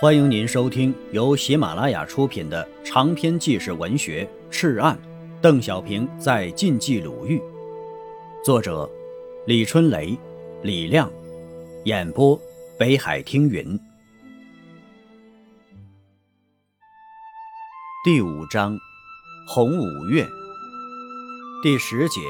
[0.00, 4.96] 欢迎您收听由喜马拉雅出品的长篇纪实文学《赤案》，
[5.40, 7.42] 邓小平在晋冀鲁豫，
[8.44, 8.88] 作者
[9.44, 10.16] 李春雷、
[10.62, 11.10] 李亮，
[11.84, 12.40] 演播
[12.78, 13.76] 北海听云。
[18.04, 18.78] 第五章，
[19.48, 20.24] 红五月，
[21.60, 22.20] 第十节。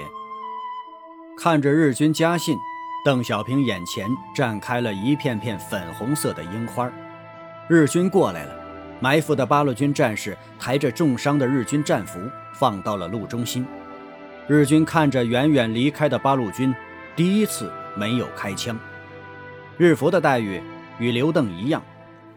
[1.37, 2.57] 看着日军家信，
[3.05, 6.91] 邓小平眼前绽开了一片片粉红色的樱花。
[7.69, 8.55] 日军过来了，
[8.99, 12.19] 埋伏的八路军战士抬着重伤的日军战俘
[12.55, 13.67] 放到了路中心。
[14.47, 16.75] 日军看着远远离开的八路军，
[17.15, 18.79] 第一次没有开枪。
[19.77, 20.63] 日俘的待遇
[20.99, 21.83] 与刘邓一样，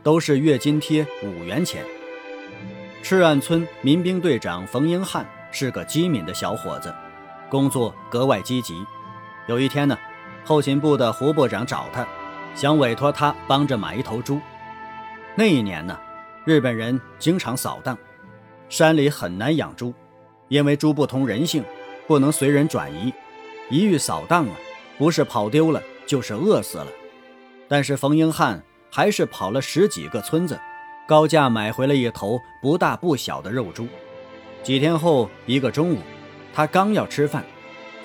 [0.04, 1.82] 都是月津贴五元钱。
[3.02, 6.94] 赤岸村民兵队长冯英汉是个机敏的小伙子，
[7.50, 8.86] 工作格外积极。
[9.48, 9.98] 有一天呢，
[10.44, 12.06] 后勤部的胡部长找他，
[12.54, 14.42] 想委托他帮着买一头猪。
[15.36, 15.98] 那一年呢，
[16.44, 17.98] 日本人经常扫荡，
[18.68, 19.94] 山里很难养猪，
[20.50, 21.64] 因为猪不通人性，
[22.06, 23.14] 不能随人转移，
[23.70, 24.56] 一遇扫荡啊，
[24.98, 26.88] 不是跑丢了，就是饿死了。
[27.70, 30.60] 但是冯英汉还是跑了十几个村子，
[31.08, 33.88] 高价买回了一头不大不小的肉猪。
[34.62, 36.00] 几天后，一个中午，
[36.54, 37.46] 他刚要吃饭，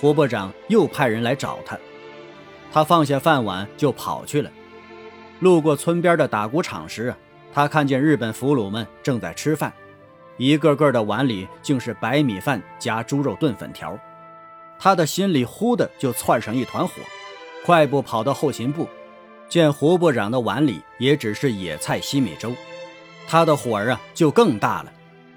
[0.00, 1.76] 胡部长又派人来找他，
[2.72, 4.48] 他放下饭碗就跑去了。
[5.40, 7.14] 路过村边的打谷场时，
[7.52, 9.72] 他看见日本俘虏们正在吃饭，
[10.36, 13.98] 一个个的碗里竟是白米饭加猪肉炖粉条。
[14.78, 16.94] 他的心里忽的就窜上一团火，
[17.64, 18.88] 快步跑到后勤部，
[19.48, 22.52] 见胡部长的碗里也只是野菜稀米粥，
[23.26, 24.92] 他的火儿啊就更大了，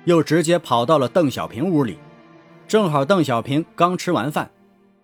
[0.06, 1.98] 又直接跑到了邓小平屋里，
[2.68, 4.50] 正好邓小平刚吃完饭，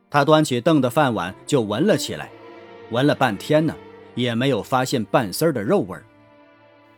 [0.10, 2.30] 他端起邓的饭碗就闻了起来，
[2.92, 3.74] 闻了半天呢。
[4.16, 6.04] 也没有发现半丝儿的肉味儿，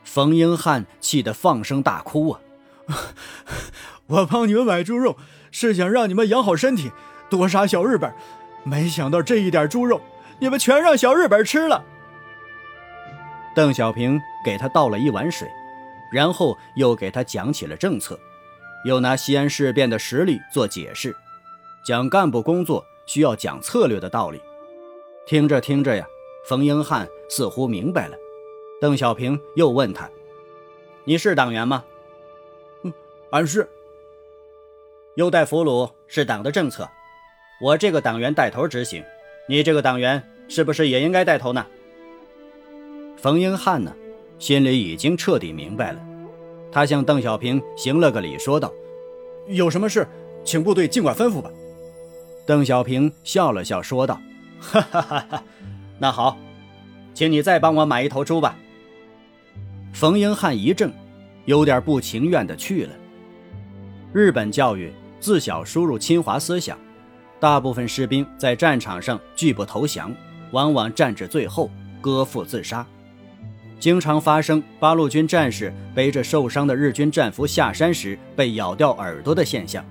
[0.04, 2.40] 冯英汉气得放声大哭啊！
[4.08, 5.18] 我帮你们买猪肉，
[5.52, 6.92] 是想让你们养好身体，
[7.30, 8.14] 多杀小日本，
[8.64, 10.00] 没想到这一点猪肉，
[10.40, 11.84] 你们全让小日本吃了。
[13.54, 15.50] 邓小平给他倒了一碗水，
[16.14, 18.18] 然后又给他讲起了政策，
[18.86, 21.14] 又拿西安事变的实例做解释，
[21.84, 24.40] 讲干部工作需要讲策略的道理。
[25.26, 26.06] 听着听着呀。
[26.48, 28.16] 冯英汉似乎明白了，
[28.80, 30.10] 邓小平又问他
[31.04, 31.84] ：“你是党员吗
[32.84, 32.94] ？”“嗯，
[33.32, 33.68] 俺是。
[35.16, 36.90] ”“优待俘虏是党的政策，
[37.62, 39.04] 我这个党员带头执行，
[39.50, 41.68] 你这个党员是不是也应该带头呢？”
[43.20, 43.94] 冯英汉呢，
[44.40, 46.00] 心里已经彻底明白了，
[46.72, 48.72] 他向邓小平行了个礼，说道
[49.48, 50.08] ：“有什么事，
[50.46, 51.52] 请部队尽管吩咐吧。”
[52.48, 54.18] 邓小平笑了笑，说道
[54.62, 55.44] ：“哈哈哈哈。”
[56.00, 56.38] 那好，
[57.14, 58.56] 请你再帮我买一头猪吧。
[59.94, 60.92] 冯英汉一怔，
[61.46, 62.92] 有点不情愿的去了。
[64.14, 66.78] 日本教育自小输入侵华思想，
[67.40, 70.14] 大部分士兵在战场上拒不投降，
[70.52, 72.86] 往往战至最后割腹自杀，
[73.80, 79.84] 经常发生八路军战士背着受伤的日军战俘下山时被咬掉耳朵的现象。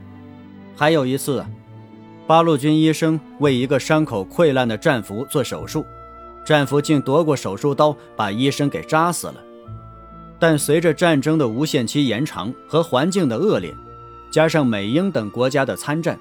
[0.77, 1.45] 还有一次，
[2.27, 5.85] 八路军医生为一个伤口溃烂的战俘做手术。
[6.47, 9.35] 战俘竟夺过手术刀，把医生给扎死了。
[10.39, 13.75] 但随着战争的无限期延长和环境的恶劣，
[14.31, 16.17] 加上美英等国家的参战，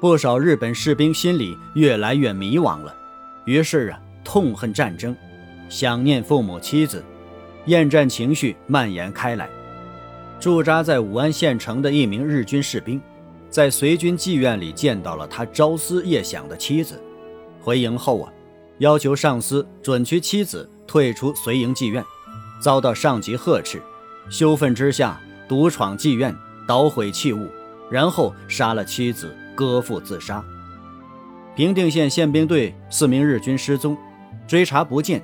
[0.00, 2.96] 不少日本士兵心里越来越迷惘了。
[3.44, 5.14] 于是啊，痛恨战争，
[5.68, 7.04] 想念父母妻子，
[7.66, 9.50] 厌战情绪蔓延开来。
[10.40, 12.98] 驻扎在武安县城的一名日军士兵，
[13.50, 16.98] 在随军妓院里见到了他朝思夜想的妻子。
[17.60, 18.32] 回营后啊。
[18.82, 22.04] 要求上司准许妻子退出随营妓院，
[22.60, 23.80] 遭到上级呵斥，
[24.28, 27.46] 羞愤之下独闯妓院，捣毁器物，
[27.88, 30.44] 然后杀了妻子，割腹自杀。
[31.54, 33.96] 平定县宪兵队四名日军失踪，
[34.48, 35.22] 追查不见，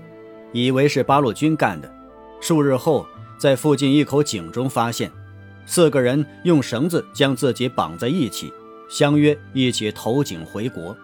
[0.53, 1.93] 以为是八路军干的。
[2.41, 3.05] 数日后，
[3.41, 5.11] 在附近一口井中发现，
[5.67, 8.53] 四个人用绳子将自己绑在一起，
[8.88, 10.97] 相约一起投井回国。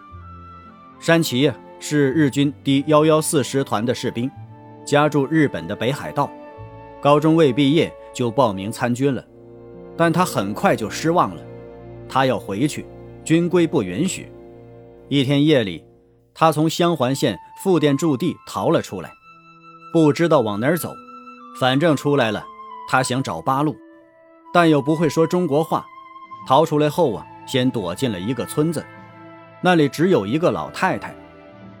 [1.01, 1.53] 山崎呀。
[1.79, 4.29] 是日军第幺幺四师团的士兵，
[4.85, 6.29] 家住日本的北海道，
[7.01, 9.23] 高中未毕业就报名参军了，
[9.95, 11.41] 但他很快就失望了，
[12.09, 12.85] 他要回去，
[13.23, 14.31] 军规不允许。
[15.09, 15.83] 一天夜里，
[16.33, 19.11] 他从香环县富店驻地逃了出来，
[19.93, 20.91] 不知道往哪儿走，
[21.59, 22.43] 反正出来了，
[22.89, 23.75] 他想找八路，
[24.53, 25.85] 但又不会说中国话。
[26.47, 28.85] 逃出来后啊，先躲进了一个村子，
[29.61, 31.15] 那里只有一个老太太。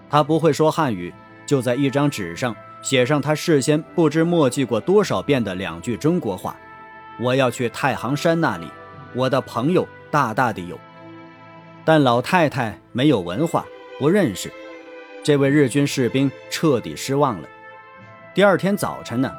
[0.09, 1.13] 他不会说汉语，
[1.45, 6.55] 就在一张纸上写上他事先不知墨迹过多少遍的两句中国话
[7.19, 8.69] ：“我要去太行山那里，
[9.13, 10.79] 我的朋友大大的有。”
[11.83, 13.65] 但老太太没有文化，
[13.99, 14.51] 不认识。
[15.23, 17.49] 这位日军士兵彻底失望了。
[18.33, 19.31] 第二天早晨呢，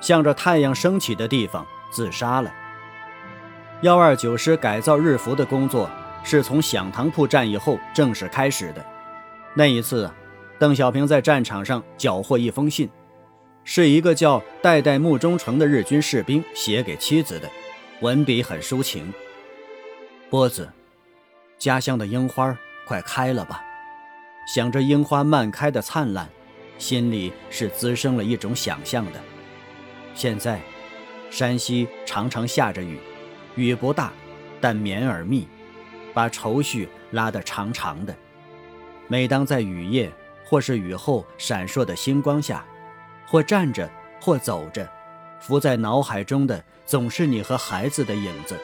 [0.00, 2.52] 向着太阳升起的地方自杀了。
[3.82, 5.88] 幺二九师改造日服的工作
[6.24, 8.84] 是从响堂铺战役后正式开始的。
[9.58, 10.08] 那一次，
[10.56, 12.88] 邓小平在战场上缴获一封信，
[13.64, 17.50] 是一个叫代代木忠诚的日军士兵写给妻子的，
[18.00, 19.12] 文笔很抒情。
[20.30, 20.70] 波子，
[21.58, 22.56] 家乡的樱花
[22.86, 23.60] 快开了吧？
[24.46, 26.28] 想着樱花漫开的灿烂，
[26.78, 29.20] 心里是滋生了一种想象的。
[30.14, 30.60] 现在，
[31.30, 32.96] 山西常常下着雨。
[33.56, 34.12] 雨不大，
[34.60, 35.48] 但绵而密，
[36.14, 38.14] 把愁绪拉得长长的。
[39.08, 40.12] 每当在雨夜
[40.44, 42.64] 或是雨后闪烁的星光下，
[43.26, 43.90] 或站着，
[44.20, 44.88] 或走着，
[45.40, 48.56] 浮在脑海中的总是你和孩子的影子。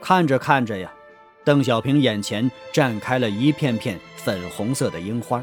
[0.00, 0.92] 看着看着呀，
[1.44, 5.42] 邓小平眼前绽开了一片片粉红色的樱花。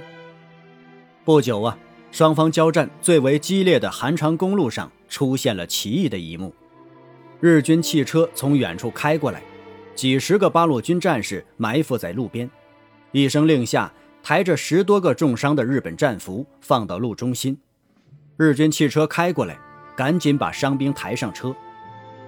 [1.25, 1.77] 不久啊，
[2.12, 6.53] 双方交战最为激烈的韩长公路上出现了奇异的一幕。
[7.39, 9.42] 日军汽车从远处开过来，
[9.94, 12.50] 几十个八路军战士埋伏在路边。
[13.12, 17.57] 一声令下，抬着十多个重伤的日本战俘放到路中心。
[18.38, 19.57] 日军汽车开过来，
[19.95, 21.56] 赶紧把伤兵抬上车。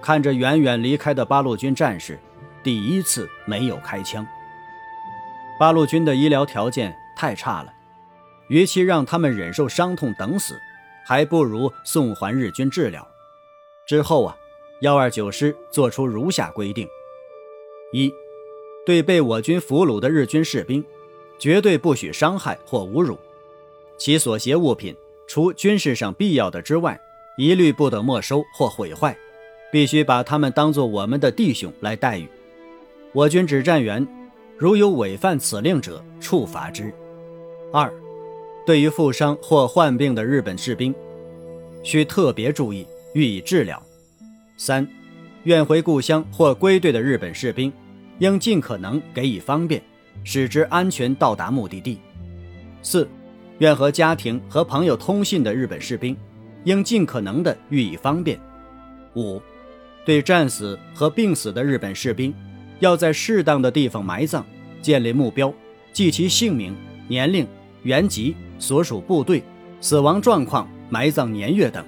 [0.00, 2.18] 看着远远离开的八路军战士，
[2.62, 4.26] 第一次没有开枪。
[5.58, 7.72] 八路军的医疗条件太差了，
[8.48, 10.58] 与其让他们忍受伤痛等死，
[11.04, 13.06] 还不如送还日军治疗。
[13.86, 14.36] 之后啊。
[14.82, 16.88] 幺二九师作出如下规定：
[17.92, 18.10] 一，
[18.90, 20.84] 对被我军俘虏的日军士兵，
[21.38, 23.14] 绝对不许伤害或侮辱；
[23.96, 24.92] 其所携物品，
[25.28, 27.00] 除军事上必要的之外，
[27.38, 29.16] 一律不得没收或毁坏，
[29.70, 32.26] 必须把他们当作我们的弟兄来待遇。
[33.12, 34.04] 我军指战员
[34.58, 36.92] 如有违犯此令者，处罚之。
[37.72, 37.94] 二，
[38.66, 40.92] 对于负伤或患病的日本士兵，
[41.84, 42.84] 需特别注意，
[43.14, 43.80] 予以治疗。
[44.56, 44.84] 三，
[45.44, 47.72] 愿回故乡或归队的日本士兵，
[48.20, 49.82] 应尽可能给予方便，
[50.24, 51.98] 使之安全到达目的地。
[52.82, 53.08] 四，
[53.58, 56.16] 愿和家庭和朋友通信的日本士兵，
[56.64, 58.38] 应尽可能的予以方便。
[59.16, 59.40] 五，
[60.04, 62.32] 对战死和病死的日本士兵，
[62.78, 64.44] 要在适当的地方埋葬，
[64.80, 65.52] 建立目标，
[65.92, 66.76] 记其姓名、
[67.08, 67.46] 年龄、
[67.82, 69.42] 原籍、所属部队、
[69.80, 71.84] 死亡状况、埋葬年月等。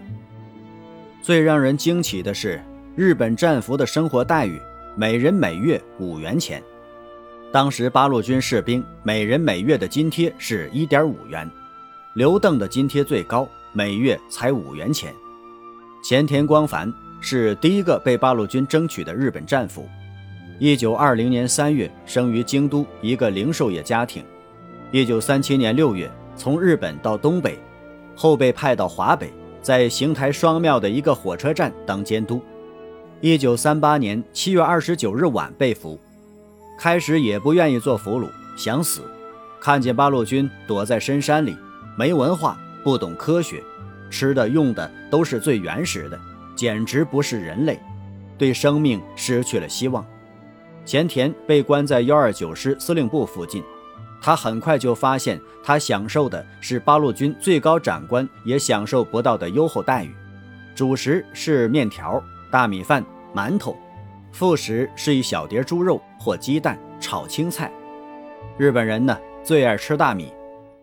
[1.22, 2.60] 最让人惊奇的是，
[2.96, 4.58] 日本战俘的生活待遇，
[4.94, 6.62] 每人每月五元钱。
[7.50, 11.50] 当时八路军士兵每人每月的津贴是一点五元，
[12.12, 15.14] 刘邓的津贴最高，每月才五元钱。
[16.04, 16.92] 前田光繁
[17.22, 19.88] 是第一个被八路军争取的日本战俘，
[20.58, 24.22] 一九二零年三月生于京都一个零售业家庭，
[24.90, 27.58] 一九三七年六月从日本到东北，
[28.14, 29.32] 后被派到华北。
[29.62, 32.42] 在邢台双庙的一个火车站当监督。
[33.24, 35.96] 一九三八年七月二十九日晚被俘，
[36.76, 39.02] 开始也不愿意做俘虏，想死。
[39.60, 41.56] 看见八路军躲在深山里，
[41.96, 43.62] 没文化，不懂科学，
[44.10, 46.18] 吃的用的都是最原始的，
[46.56, 47.78] 简直不是人类，
[48.36, 50.04] 对生命失去了希望。
[50.84, 53.62] 前田被关在幺二九师司令部附近。
[54.20, 60.12] 他很快就发现，他享受的是八路军最高长官也享受不到的优厚待遇。
[60.74, 63.76] 主食是面条、大米饭、馒头，
[64.30, 67.70] 副食是一小碟猪肉或鸡蛋炒青菜。
[68.58, 70.32] 日本人呢最爱吃大米，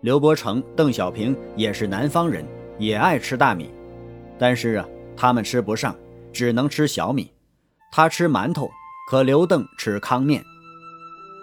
[0.02, 2.46] 刘伯承、邓小平也是南方人，
[2.78, 3.70] 也爱吃大米，
[4.38, 5.96] 但是啊，他们吃不上，
[6.34, 7.32] 只能吃小米。
[7.92, 8.70] 他吃馒头，
[9.10, 10.44] 可刘邓吃糠面。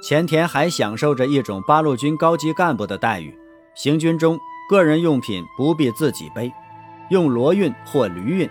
[0.03, 3.37] 前田还享受着一种八路军高级干部的待遇，
[3.75, 6.53] 行军中个人用品不必自己背，
[7.11, 8.51] 用骡运或驴运。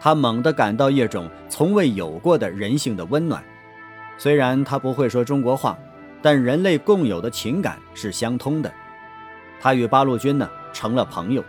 [0.00, 3.42] 他猛地感到一种从未有过的人性的温暖。
[4.18, 5.76] 虽然他不会说中国话，
[6.22, 8.72] 但人类共有的情感是相通的。
[9.60, 11.44] 他与八路军呢成了朋友，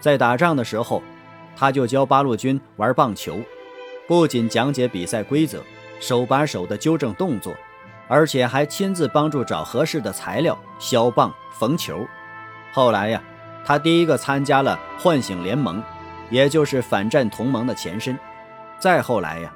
[0.00, 1.02] 在打仗的时候，
[1.56, 3.38] 他就教八路军玩棒球，
[4.08, 5.60] 不仅讲解比赛规则，
[6.00, 7.54] 手把手的纠正动作。
[8.06, 12.06] 而且还亲自帮助找合适的材料削棒、缝球。
[12.70, 13.22] 后来呀，
[13.64, 15.82] 他第一个参加了唤醒联盟，
[16.34, 18.18] 也就是反战同盟的前身。
[18.80, 19.54] 再后来呀，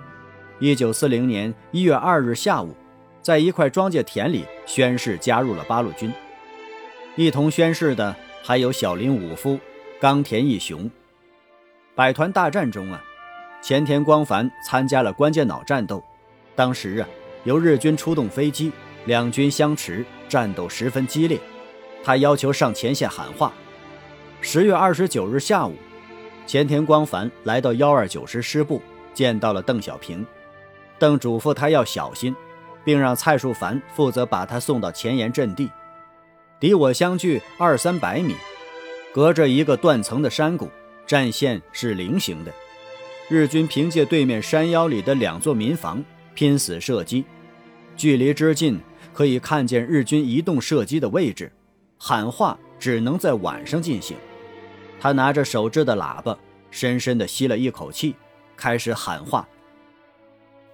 [0.60, 2.72] 一九四零年一月二日下午，
[3.20, 6.12] 在一块庄稼田里宣誓加入了八路军。
[7.16, 9.58] 一同宣誓的还有小林武夫、
[10.00, 10.88] 冈田义雄。
[11.96, 13.02] 百团大战中啊，
[13.60, 16.00] 前田光繁参加了关键脑战斗。
[16.54, 17.08] 当时啊，
[17.42, 18.70] 由日军出动飞机，
[19.06, 21.40] 两军相持，战斗十分激烈。
[22.04, 23.52] 他要求上前线喊话。
[24.40, 25.74] 十月二十九日下午，
[26.48, 28.80] 前田光繁来到幺二九师师部，
[29.12, 30.24] 见到了邓小平。
[30.98, 32.34] 邓嘱咐他要小心，
[32.82, 35.70] 并让蔡树凡负责把他送到前沿阵地。
[36.58, 38.34] 敌我相距二三百米，
[39.12, 40.70] 隔着一个断层的山谷。
[41.06, 42.52] 战线是菱形的，
[43.28, 46.02] 日军凭借对面山腰里的两座民房
[46.32, 47.26] 拼死射击，
[47.94, 48.80] 距离之近
[49.12, 51.52] 可以看见日军移动射击的位置。
[51.98, 54.16] 喊话只能在晚上进行。
[55.00, 56.36] 他拿着手制的喇叭，
[56.70, 58.16] 深深地吸了一口气，
[58.56, 59.48] 开始喊话：“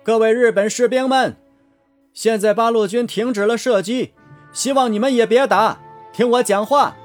[0.03, 1.37] 各位日本士兵们，
[2.13, 4.13] 现在八路军停止了射击，
[4.53, 5.81] 希望你们也别打，
[6.13, 6.97] 听我讲话。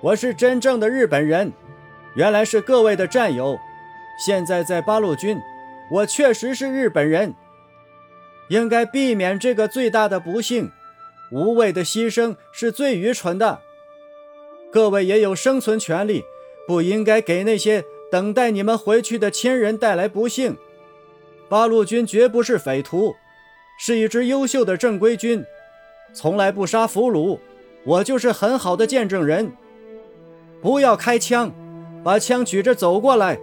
[0.00, 1.52] 我是真正的日本人。”
[2.16, 3.56] 原来是各位的战友，
[4.26, 5.40] 现在在八路军，
[5.92, 7.34] 我确实是日本人，
[8.48, 10.72] 应该避免这个最大的不幸，
[11.30, 13.60] 无谓的牺牲是最愚蠢的。
[14.72, 16.24] 各位也有生存权利，
[16.66, 20.56] 不应该给那些等待你们回去的亲人带来不幸。
[21.48, 23.14] 八路军绝不是匪徒，
[23.78, 25.44] 是一支优秀的正规军，
[26.12, 27.38] 从来不杀俘虏，
[27.84, 29.52] 我就是很好的见证人。
[30.60, 31.52] 不要开枪。
[32.02, 33.38] 把枪举着走过来，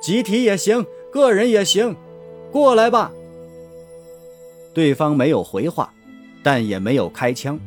[0.00, 1.94] 集体也行，个人也行，
[2.50, 3.12] 过来吧。
[4.72, 5.92] 对方没有回话，
[6.42, 7.60] 但也没有开枪。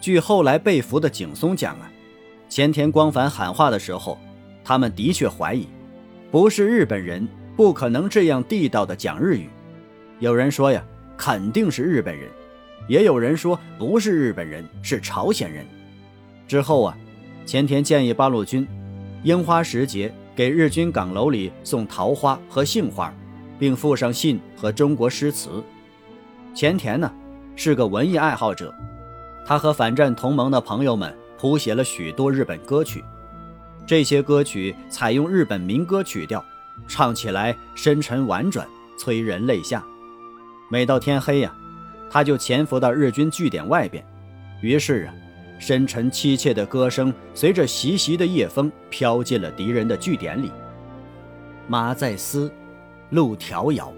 [0.00, 1.92] 据后来被俘的景松讲啊，
[2.48, 4.18] 前田光繁喊话的时候，
[4.62, 5.68] 他们的确怀疑，
[6.30, 9.48] 不是日本人，不可能这样地道的讲日语。
[10.20, 10.84] 有人说呀，
[11.16, 12.28] 肯定是日本人；
[12.88, 15.66] 也有人说不是日本人，是朝鲜人。
[16.46, 16.96] 之后啊，
[17.44, 18.66] 前田建议八路军。
[19.24, 23.12] 樱花时节，给日军岗楼里送桃花和杏花，
[23.58, 25.64] 并附上信和中国诗词。
[26.54, 27.10] 前田呢，
[27.56, 28.72] 是个文艺爱好者，
[29.46, 33.04] 他和反战同盟的朋友们谱写了许多日本歌曲。
[33.86, 36.42] 这些歌曲采用日本民歌曲调，
[36.88, 39.84] 唱起来深沉婉转，催人泪下。
[40.70, 41.54] 每到天黑呀，
[42.10, 44.02] 他就潜伏到日军据点外边，
[44.62, 45.14] 于是啊。
[45.58, 50.50] 深沉凄切的歌声随着习习的夜风飘进了敌人的据点里。
[51.68, 52.50] 马在嘶，
[53.10, 53.92] 路迢遥，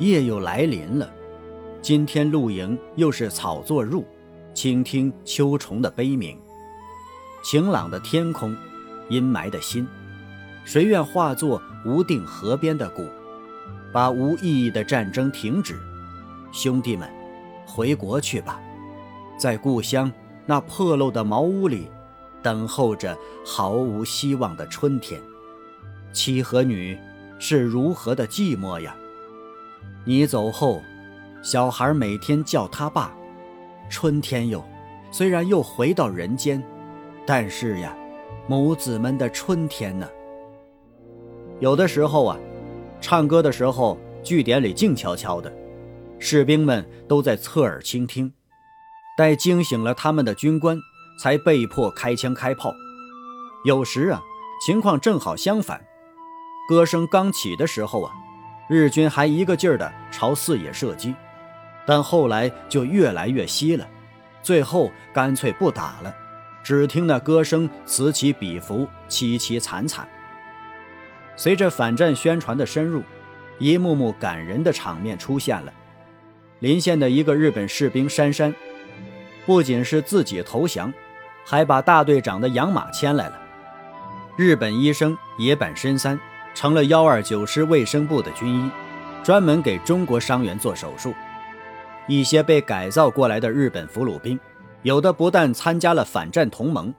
[0.00, 1.08] 夜又来临了。
[1.80, 4.04] 今天露营又是草作入，
[4.52, 6.36] 倾听秋虫的悲鸣。
[7.44, 8.56] 晴朗的天空，
[9.10, 9.86] 阴霾的心，
[10.64, 13.06] 谁愿化作无定河边的鼓，
[13.92, 15.78] 把无意义的战争停止？
[16.52, 17.06] 兄弟们，
[17.66, 18.58] 回国去吧，
[19.38, 20.10] 在故乡。
[20.46, 21.88] 那破漏的茅屋里，
[22.42, 25.20] 等候着毫无希望的春天。
[26.12, 26.98] 妻和女
[27.38, 28.94] 是如何的寂寞呀！
[30.04, 30.82] 你走后，
[31.42, 33.14] 小孩每天叫他爸。
[33.88, 34.62] 春天哟，
[35.10, 36.62] 虽然又回到人间，
[37.26, 37.96] 但是呀，
[38.46, 40.08] 母子们的春天呢？
[41.60, 42.38] 有的时候啊，
[43.00, 45.52] 唱歌的时候，据点里静悄悄的，
[46.18, 48.32] 士兵们都在侧耳倾听。
[49.16, 50.76] 待惊醒了他们的军官，
[51.18, 52.74] 才被迫开枪开炮。
[53.64, 54.20] 有时啊，
[54.66, 55.80] 情况正好相反。
[56.68, 58.12] 歌声刚起的时候啊，
[58.68, 61.14] 日军还一个劲儿的朝四野射击，
[61.86, 63.86] 但后来就越来越稀了，
[64.42, 66.14] 最后干脆不打了。
[66.64, 70.08] 只听那歌声此起彼伏，凄凄惨惨。
[71.36, 73.02] 随着反战宣传的深入，
[73.58, 75.72] 一幕幕感人的场面出现了。
[76.60, 78.52] 临县的一个日本士兵珊珊。
[79.46, 80.90] 不仅是自己投降，
[81.44, 83.38] 还把大队长的养马牵来了。
[84.38, 86.18] 日本医生野坂伸三
[86.54, 88.70] 成了幺二九师卫生部的军医，
[89.22, 91.12] 专门给中国伤员做手术。
[92.06, 94.40] 一些被改造过来的日本俘虏兵，
[94.84, 96.94] 有的不但参加了反战同盟，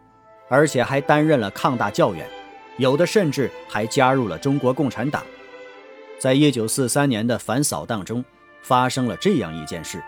[0.49, 2.27] 而且还担任了抗大教员，
[2.77, 5.23] 有的甚至还加入了中国共产党。
[6.17, 8.25] 在一九四三年的反扫荡中，
[8.63, 10.01] 发生了这样一件事。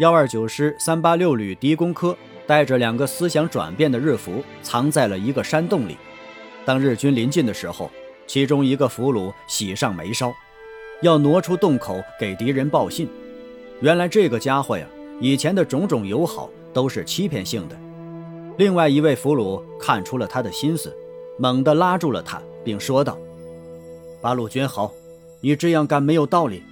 [0.00, 5.96] 幺二九师三八六旅狄公科带着两个思想转变的日俘，藏在了一个山洞里。
[6.64, 7.88] 当日军临近的时候，
[8.26, 10.34] 其中一个俘虏喜上眉梢，
[11.02, 13.08] 要挪出洞口给敌人报信。
[13.80, 14.84] 原来这个家伙呀，
[15.20, 17.76] 以前的种种友好都是欺骗性的。
[18.58, 20.94] 另外一位俘虏看出了他的心思，
[21.38, 23.16] 猛地拉住了他，并说道
[24.20, 24.92] ：“八路军好，
[25.40, 26.62] 你这样干没有道理。”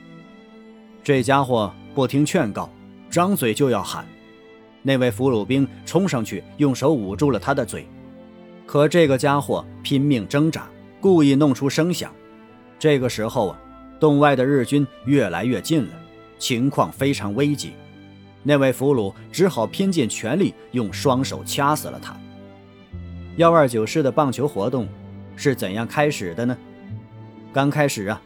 [1.02, 2.68] 这家伙不听劝告。
[3.10, 4.06] 张嘴就要喊，
[4.82, 7.86] 那位俘虏兵冲上去，用手捂住了他的嘴。
[8.66, 10.68] 可这个家伙拼命挣扎，
[11.00, 12.12] 故意弄出声响。
[12.78, 13.58] 这个时候啊，
[13.98, 15.92] 洞外的日军越来越近了，
[16.38, 17.72] 情况非常危急。
[18.48, 22.16] 那位俘虏只好拼尽全力用双手掐死了他。
[23.36, 24.88] 幺二九师的棒球活动
[25.36, 26.56] 是怎样开始的呢？
[27.52, 28.18] 刚开始啊，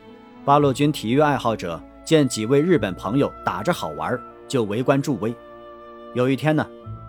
[0.45, 5.35] 八路军体育爱好者见几位日本朋友打着好玩，就围观助威。
[6.15, 6.65] 有一天呢，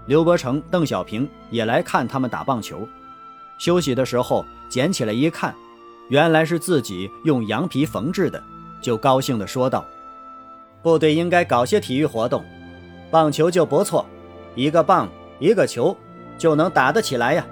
[0.07, 2.87] 刘伯承、邓小平也来看他们打棒球。
[3.59, 5.53] 休息的时候捡起来一看，
[6.09, 8.43] 原来是自己用羊皮缝制的，
[8.81, 9.85] 就高兴地说道
[10.81, 12.43] ：“部队应该搞些体育活动，
[13.13, 14.03] 棒球就不错，
[14.55, 15.95] 一个棒一个球
[16.35, 17.45] 就能打得起来呀。”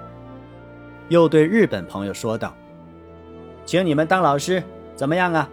[1.08, 2.52] 又对日本朋友说道
[3.64, 4.60] ：“请你们当老师，
[4.96, 5.48] 怎么样啊？”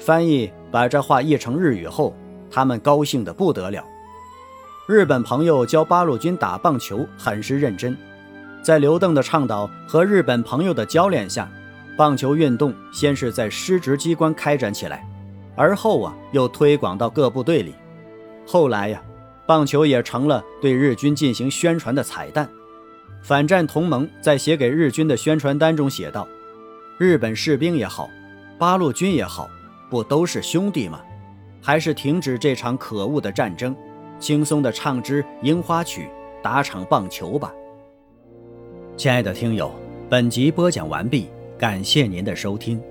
[0.00, 2.16] 翻译把这话译成日语后，
[2.50, 3.84] 他们高兴得不得了。
[4.86, 7.94] 日本朋友教八路军打棒球很是认真。
[8.62, 11.46] 在刘邓的倡导和日本朋友的教练下，
[11.98, 15.06] 棒球运动先是在师职机关开展起来，
[15.54, 17.74] 而后啊又推广到各部队里。
[18.52, 19.00] 后来呀，
[19.46, 22.48] 棒球也成了对日军进行宣传的彩蛋。
[23.22, 26.26] 反战同盟在写给日军的宣传单中写道
[26.98, 28.10] ：“日本士兵也好，
[28.58, 29.48] 八路军也好，
[29.88, 31.00] 不都是兄弟吗？
[31.62, 33.72] 还是停止这场可恶的战争，
[34.18, 36.08] 轻松地唱支樱花曲，
[36.42, 37.52] 打场棒球吧。”
[38.98, 39.72] 亲爱的听友，
[40.08, 42.82] 本集播讲完毕，感谢您的收听。